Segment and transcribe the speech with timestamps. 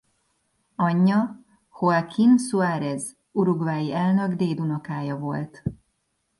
[0.85, 1.37] Anyja
[1.73, 5.63] Joaquín Suárez uruguayi elnök dédunokája volt.